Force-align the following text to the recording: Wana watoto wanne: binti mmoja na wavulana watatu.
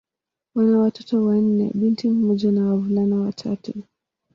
Wana 0.55 0.79
watoto 0.79 1.25
wanne: 1.25 1.69
binti 1.73 2.09
mmoja 2.09 2.51
na 2.51 2.65
wavulana 2.67 3.15
watatu. 3.15 3.83